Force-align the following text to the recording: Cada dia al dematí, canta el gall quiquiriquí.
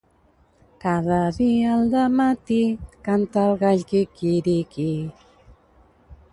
Cada 0.85 1.19
dia 1.39 1.67
al 1.73 1.83
dematí, 1.91 2.59
canta 3.09 3.45
el 3.51 3.55
gall 3.63 3.87
quiquiriquí. 3.93 4.91